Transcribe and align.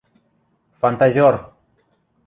—Фантазер! 0.83 1.35